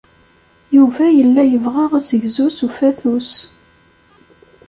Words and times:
Yuba 0.75 1.05
yella 1.17 1.43
yebɣa 1.45 1.85
assegzu 1.97 2.47
s 2.57 2.59
ufatus. 2.67 3.31